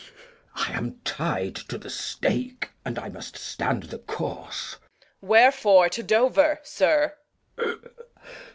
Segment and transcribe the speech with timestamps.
[0.55, 0.63] Glou.
[0.65, 4.77] I am tied to th' stake, and I must stand the course.
[5.21, 5.29] Reg.
[5.29, 7.17] Wherefore to Dover, sir?